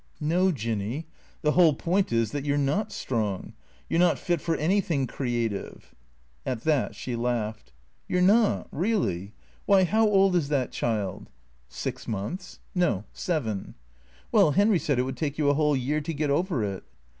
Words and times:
"No, 0.35 0.51
Jinny, 0.51 1.05
the 1.43 1.51
whole 1.51 1.75
point 1.75 2.11
is 2.11 2.31
that 2.31 2.43
you 2.43 2.55
're 2.55 2.57
not 2.57 2.91
strong. 2.91 3.53
You 3.87 3.97
're 3.97 3.99
not 3.99 4.17
fit 4.17 4.41
for 4.41 4.55
anything 4.55 5.05
creative." 5.05 5.93
At 6.43 6.61
that 6.61 6.95
she 6.95 7.15
laughed." 7.15 7.71
You 8.09 8.17
're 8.17 8.21
not, 8.23 8.67
really. 8.71 9.33
WTiy, 9.69 9.85
how 9.85 10.07
old 10.09 10.35
is 10.35 10.47
that 10.47 10.71
child?"" 10.71 11.29
Six 11.69 12.07
months. 12.07 12.57
No— 12.73 13.03
seven."" 13.27 13.75
Well, 14.31 14.53
Henry 14.53 14.79
said 14.79 14.97
it 14.97 15.03
would 15.03 15.17
take 15.17 15.37
you 15.37 15.51
a 15.51 15.53
whole 15.53 15.75
year 15.75 16.01
to 16.01 16.13
get 16.15 16.31
over 16.31 16.63
it." 16.63 16.83